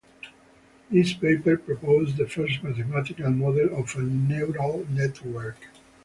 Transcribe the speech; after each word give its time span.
This 0.89 1.13
paper 1.13 1.57
proposed 1.57 2.17
the 2.17 2.27
first 2.27 2.63
mathematical 2.63 3.29
model 3.29 3.77
of 3.77 3.93
a 3.97 4.01
neural 4.01 4.83
network. 4.89 5.67